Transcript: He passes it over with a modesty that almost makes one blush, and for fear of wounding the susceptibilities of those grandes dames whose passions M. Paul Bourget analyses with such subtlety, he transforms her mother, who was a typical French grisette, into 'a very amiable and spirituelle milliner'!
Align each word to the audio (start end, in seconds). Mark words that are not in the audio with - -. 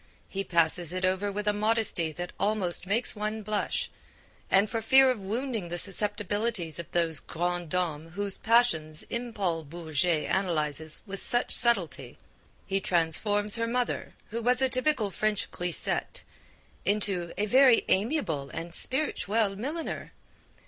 He 0.27 0.43
passes 0.43 0.93
it 0.93 1.05
over 1.05 1.31
with 1.31 1.47
a 1.47 1.53
modesty 1.53 2.11
that 2.11 2.31
almost 2.39 2.87
makes 2.87 3.15
one 3.15 3.43
blush, 3.43 3.91
and 4.49 4.67
for 4.67 4.81
fear 4.81 5.11
of 5.11 5.19
wounding 5.21 5.69
the 5.69 5.77
susceptibilities 5.77 6.79
of 6.79 6.89
those 6.89 7.19
grandes 7.19 7.69
dames 7.69 8.13
whose 8.15 8.39
passions 8.39 9.05
M. 9.11 9.31
Paul 9.31 9.63
Bourget 9.63 10.27
analyses 10.27 11.03
with 11.05 11.21
such 11.29 11.51
subtlety, 11.53 12.17
he 12.65 12.79
transforms 12.81 13.57
her 13.57 13.67
mother, 13.67 14.15
who 14.31 14.41
was 14.41 14.59
a 14.59 14.69
typical 14.69 15.11
French 15.11 15.51
grisette, 15.51 16.23
into 16.83 17.31
'a 17.37 17.45
very 17.45 17.85
amiable 17.87 18.49
and 18.55 18.73
spirituelle 18.73 19.55
milliner'! 19.55 20.13